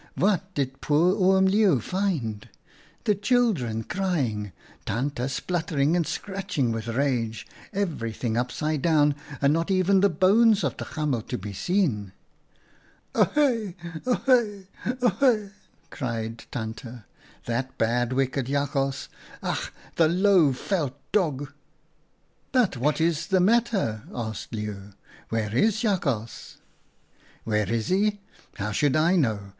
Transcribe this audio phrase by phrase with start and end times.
[0.15, 2.49] What did poor Oom Leeuw find?
[3.03, 4.51] The children crying,
[4.83, 10.63] Tante spluttering and scratching with rage, every thing upside down, and not even the bones
[10.63, 12.13] of the hamel to be seen.
[13.13, 14.69] 18 OUTA KAREL'S STORIES <"Oh6!
[15.01, 15.19] oh6!
[15.19, 15.51] oh6!'
[15.91, 17.03] cried Tante.
[17.45, 19.07] 'The bad, wicked Jakhals!
[19.43, 21.53] Ach, the low, veld dog!'
[22.51, 24.93] "'But what is the matter?' asked Leeuw.
[25.29, 26.57] 'Where is Jakhals?'
[27.21, 28.19] "* Where is he?
[28.57, 29.49] How should I know